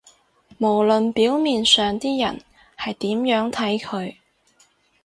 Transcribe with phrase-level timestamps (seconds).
[0.57, 2.41] 無論表面上啲人
[2.75, 4.15] 係點樣睇佢